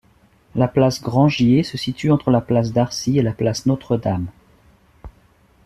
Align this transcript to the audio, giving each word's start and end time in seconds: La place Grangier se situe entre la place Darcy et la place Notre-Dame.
La 0.55 0.67
place 0.67 0.99
Grangier 1.03 1.61
se 1.61 1.77
situe 1.77 2.09
entre 2.09 2.31
la 2.31 2.41
place 2.41 2.73
Darcy 2.73 3.19
et 3.19 3.21
la 3.21 3.33
place 3.33 3.67
Notre-Dame. 3.67 4.29